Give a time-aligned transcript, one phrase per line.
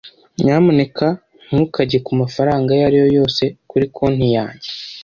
[0.43, 1.07] Nyamuneka
[1.49, 4.67] ntukajye kumafaranga ayo ari yo yose kuri konti yanjye.